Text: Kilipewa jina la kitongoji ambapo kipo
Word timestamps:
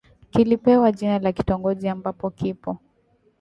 Kilipewa 0.29 0.91
jina 0.91 1.19
la 1.19 1.31
kitongoji 1.31 1.87
ambapo 1.87 2.29
kipo 2.29 2.77